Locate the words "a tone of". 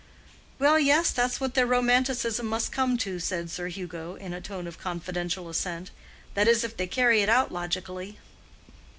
4.33-4.79